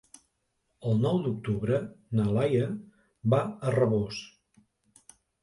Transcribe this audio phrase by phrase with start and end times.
[0.91, 1.81] El nou d'octubre
[2.21, 2.71] na Laia
[3.35, 4.25] va a Rabós.